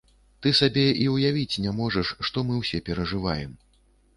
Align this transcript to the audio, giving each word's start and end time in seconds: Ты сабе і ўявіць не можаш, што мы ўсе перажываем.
Ты 0.43 0.53
сабе 0.59 0.85
і 1.03 1.05
ўявіць 1.15 1.61
не 1.65 1.75
можаш, 1.81 2.07
што 2.29 2.45
мы 2.49 2.59
ўсе 2.63 2.83
перажываем. 2.89 3.53